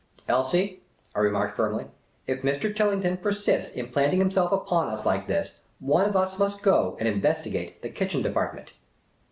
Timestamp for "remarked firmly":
1.19-1.85